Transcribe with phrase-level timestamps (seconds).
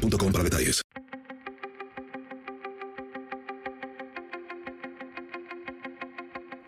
[0.00, 0.82] detalles.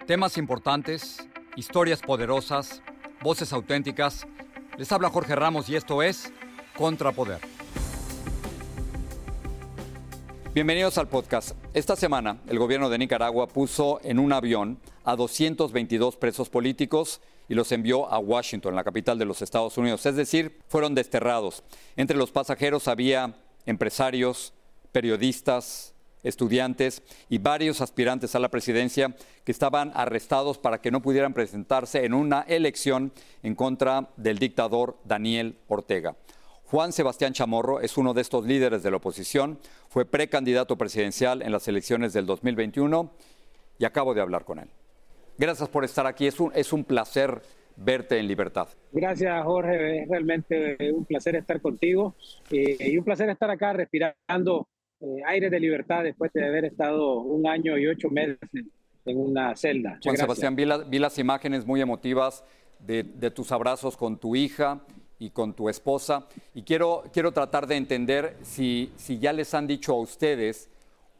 [0.06, 2.82] Temas importantes, historias poderosas,
[3.22, 4.26] voces auténticas.
[4.76, 6.32] Les habla Jorge Ramos y esto es
[6.76, 7.40] Contrapoder.
[10.54, 11.52] Bienvenidos al podcast.
[11.72, 17.54] Esta semana el gobierno de Nicaragua puso en un avión a 222 presos políticos y
[17.54, 20.04] los envió a Washington, la capital de los Estados Unidos.
[20.06, 21.62] Es decir, fueron desterrados.
[21.96, 23.34] Entre los pasajeros había
[23.66, 24.52] empresarios,
[24.92, 31.34] periodistas, estudiantes y varios aspirantes a la presidencia que estaban arrestados para que no pudieran
[31.34, 33.12] presentarse en una elección
[33.42, 36.16] en contra del dictador Daniel Ortega.
[36.66, 39.58] Juan Sebastián Chamorro es uno de estos líderes de la oposición,
[39.90, 43.10] fue precandidato presidencial en las elecciones del 2021
[43.78, 44.70] y acabo de hablar con él.
[45.38, 46.26] Gracias por estar aquí.
[46.26, 47.42] Es un, es un placer
[47.76, 48.68] verte en libertad.
[48.92, 50.02] Gracias, Jorge.
[50.02, 52.14] Es realmente un placer estar contigo
[52.50, 54.68] eh, y un placer estar acá respirando
[55.00, 58.38] eh, aire de libertad después de haber estado un año y ocho meses
[59.04, 59.98] en una celda.
[60.02, 62.44] Juan Sebastián, vi, vi, las imágenes muy emotivas
[62.78, 64.80] de, de, tus abrazos con tu hija
[65.18, 69.66] y con tu esposa y quiero, quiero tratar de entender si, si ya les han
[69.66, 70.70] dicho a ustedes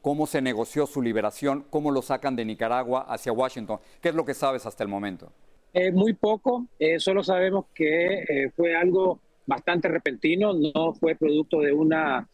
[0.03, 3.79] cómo se negoció su liberación, cómo lo sacan de Nicaragua hacia Washington.
[4.03, 5.33] ¿Qué es lo que sabes hasta el momento?
[5.73, 11.61] Eh, muy poco, eh, solo sabemos que eh, fue algo bastante repentino, no fue producto
[11.61, 12.29] de una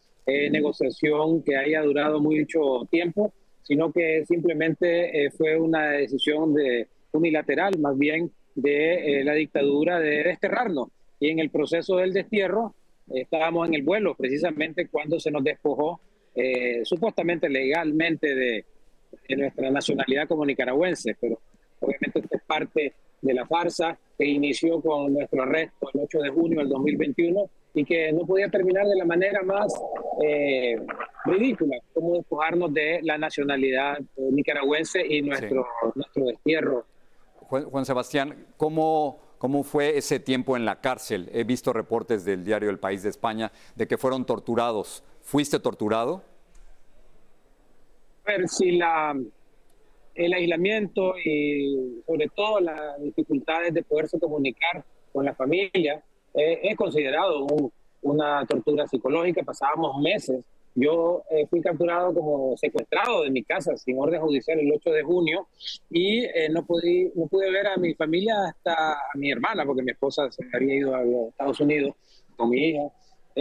[0.51, 7.97] negociación que haya durado mucho tiempo, sino que simplemente fue una decisión de, unilateral, más
[7.97, 10.89] bien de la dictadura de desterrarnos.
[11.19, 12.75] Y en el proceso del destierro
[13.07, 15.99] estábamos en el vuelo, precisamente cuando se nos despojó
[16.35, 18.65] eh, supuestamente legalmente de,
[19.35, 21.39] nuestra nacionalidad como nicaragüense, pero
[21.79, 26.29] obviamente esto es parte de la farsa que inició con nuestro arresto el 8 de
[26.29, 29.73] junio del 2021 y que no podía terminar de la manera más
[30.25, 30.77] eh,
[31.25, 36.85] ridícula, como despojarnos de la nacionalidad nicaragüense y nuestro, nuestro destierro.
[37.49, 41.29] Juan, Sebastián, ¿cómo, ¿cómo fue ese tiempo en la cárcel?
[41.33, 45.03] He visto reportes del diario El País de España de que fueron torturados.
[45.29, 46.23] ¿Fuiste torturado?
[48.25, 49.15] A ver, si la,
[50.15, 56.03] el aislamiento y sobre todo las dificultades de poderse comunicar con la familia
[56.33, 57.45] eh, es considerado
[58.01, 59.43] una tortura psicológica.
[59.43, 60.43] Pasábamos meses.
[60.73, 65.03] Yo eh, fui capturado como secuestrado de mi casa sin orden judicial el 8 de
[65.03, 65.47] junio
[65.91, 69.83] y eh, no, pude, no pude ver a mi familia hasta a mi hermana, porque
[69.83, 71.93] mi esposa se había ido a Estados Unidos
[72.35, 72.91] con mi hija.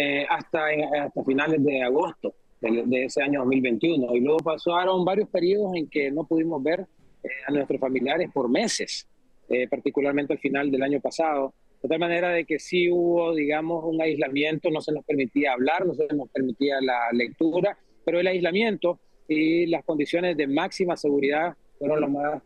[0.01, 0.67] Eh, hasta,
[1.03, 4.15] hasta finales de agosto de, ese año 2021.
[4.15, 6.87] Y luego pasaron varios periodos en que no pudimos ver
[7.25, 9.09] eh, a nuestros familiares por meses,
[9.49, 11.53] eh, particularmente al final del año pasado.
[11.83, 15.85] De tal manera de que sí hubo, digamos, un aislamiento, no se nos permitía hablar,
[15.85, 21.57] no se nos permitía la lectura, pero el aislamiento y las condiciones de máxima seguridad
[21.77, 22.43] fueron lo más,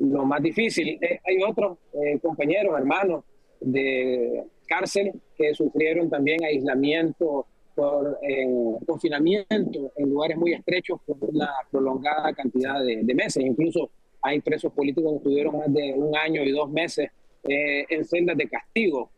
[0.00, 0.98] lo más difícil.
[1.24, 1.78] hay otros
[2.22, 3.22] compañeros, hermanos
[3.60, 8.18] de cárcel que sufrieron también aislamiento por
[8.86, 13.44] confinamiento en lugares muy estrechos por una prolongada cantidad de, meses.
[13.44, 17.08] Incluso hay presos políticos que estuvieron más de un año y dos meses
[17.48, 19.10] eh, en celdas de castigo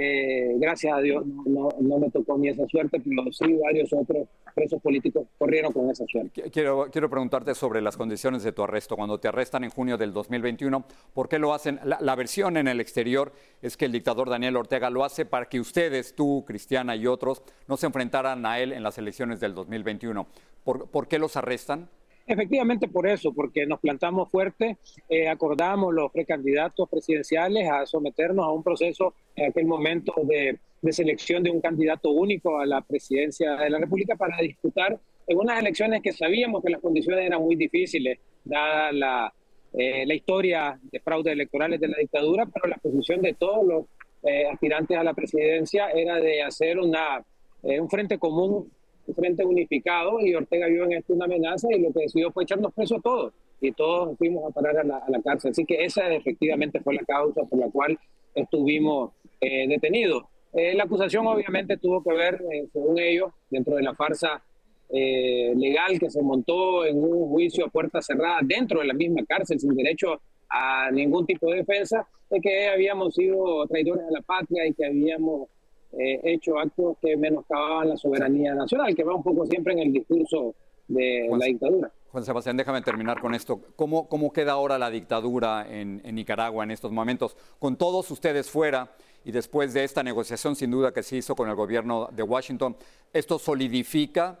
[0.00, 4.80] eh, gracias a Dios no, me tocó ni esa suerte, pero sí varios otros presos
[4.80, 6.48] políticos corrieron con esa suerte.
[6.52, 8.94] Quiero, quiero preguntarte sobre las condiciones de tu arresto.
[8.94, 11.80] Cuando te arrestan en junio del 2021, ¿por qué lo hacen?
[11.82, 15.58] La, versión en el exterior es que el dictador Daniel Ortega lo hace para que
[15.58, 20.28] ustedes, tú, Cristiana y otros, no se enfrentaran a él en las elecciones del 2021.
[20.62, 21.88] ¿Por, por qué los arrestan?
[22.28, 24.76] Efectivamente por eso, porque nos plantamos fuerte,
[25.08, 30.58] eh, acordamos los precandidatos presidenciales a someternos a un proceso en aquel momento de,
[30.92, 35.58] selección de un candidato único a la presidencia de la República para disputar en unas
[35.58, 39.32] elecciones que sabíamos que las condiciones eran muy difíciles, dada la,
[39.72, 43.84] eh, la historia de fraudes electorales de la dictadura, pero la posición de todos los
[44.22, 47.24] eh, aspirantes a la presidencia era de hacer una,
[47.62, 48.70] un frente común
[49.14, 52.72] frente unificado y Ortega vio en esto una amenaza y lo que decidió fue echarnos
[52.72, 55.50] presos a todos y todos fuimos a parar a la, cárcel.
[55.50, 57.98] Así que esa efectivamente fue la causa por la cual
[58.34, 60.24] estuvimos eh, detenidos.
[60.52, 62.40] la acusación obviamente tuvo que ver,
[62.72, 64.42] según ellos, dentro de la farsa
[64.90, 69.58] legal que se montó en un juicio a puerta cerrada dentro de la misma cárcel,
[69.58, 74.66] sin derecho a ningún tipo de defensa, de que habíamos sido traidores a la patria
[74.66, 75.48] y que habíamos
[75.92, 79.92] eh, hecho actos que menoscababan la soberanía nacional, que va un poco siempre en el
[79.92, 80.54] discurso
[80.86, 81.90] de la dictadura.
[82.10, 83.60] Juan Sebastián, déjame terminar con esto.
[83.76, 87.36] ¿Cómo, cómo queda ahora la dictadura en, Nicaragua en estos momentos?
[87.58, 88.90] Con todos ustedes fuera
[89.24, 92.76] y después de esta negociación sin duda que se hizo con el gobierno de Washington,
[93.12, 94.38] ¿esto solidifica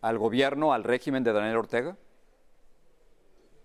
[0.00, 1.96] al gobierno, al régimen de Daniel Ortega?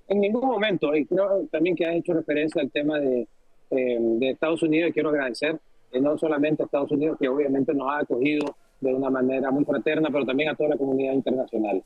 [0.08, 3.28] En ningún momento, y creo también que has hecho referencia al tema de,
[3.70, 5.60] eh, de Estados Unidos y quiero agradecer
[5.92, 9.66] eh, no solamente a Estados Unidos, que obviamente nos ha acogido de una manera muy
[9.66, 11.84] fraterna, pero también a toda la comunidad internacional.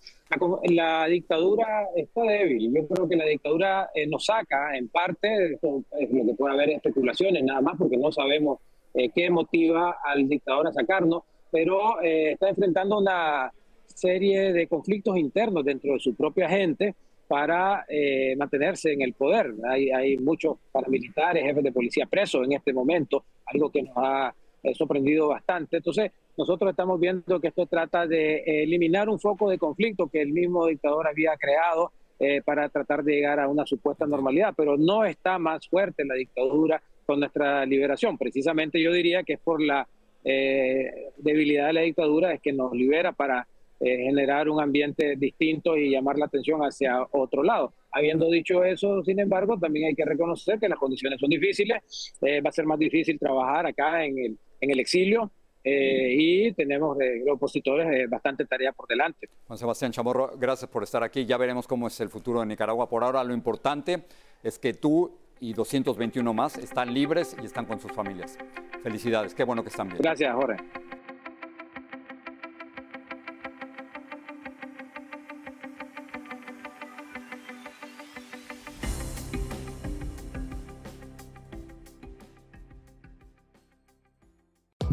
[0.69, 2.71] La, dictadura está débil.
[2.73, 6.53] Yo creo que la dictadura eh, nos saca, en parte, esto es lo que puede
[6.53, 8.59] haber especulaciones, nada más, porque no sabemos
[8.93, 13.51] eh, qué motiva al dictador a sacarnos, pero está enfrentando una
[13.85, 16.95] serie de conflictos internos dentro de su propia gente
[17.27, 19.53] para eh, mantenerse en el poder.
[19.67, 24.33] Hay, hay muchos paramilitares, jefes de policía presos en este momento, algo que nos ha
[24.63, 25.77] eh, sorprendido bastante.
[25.77, 30.31] Entonces, nosotros estamos viendo que esto trata de eliminar un foco de conflicto que el
[30.31, 35.05] mismo dictador había creado eh, para tratar de llegar a una supuesta normalidad, pero no
[35.05, 38.17] está más fuerte la dictadura con nuestra liberación.
[38.17, 39.87] Precisamente yo diría que es por la
[40.25, 43.45] debilidad de la dictadura es que nos libera para
[43.85, 47.73] eh, generar un ambiente distinto y llamar la atención hacia otro lado.
[47.93, 52.41] Habiendo dicho eso, sin embargo, también hay que reconocer que las condiciones son difíciles, eh,
[52.41, 55.31] va a ser más difícil trabajar acá en el, en el exilio.
[55.65, 59.29] Eh, y tenemos de opositores bastante tarea por delante.
[59.47, 61.25] Juan Sebastián Chamorro, gracias por estar aquí.
[61.25, 62.89] Ya veremos cómo es el futuro de Nicaragua.
[62.89, 64.03] Por ahora, lo importante
[64.43, 68.37] es que tú y 221 más están libres y están con sus familias.
[68.81, 69.99] Felicidades, qué bueno que están bien.
[70.01, 70.57] Gracias, Jorge.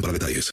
[0.00, 0.44] para detalles.